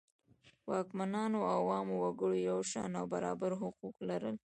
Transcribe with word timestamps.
واکمنانو 0.69 1.39
او 1.53 1.61
عامو 1.73 1.95
وګړو 2.03 2.37
یو 2.49 2.59
شان 2.71 2.91
او 2.99 3.05
برابر 3.13 3.51
حقوق 3.61 3.95
لرل. 4.09 4.35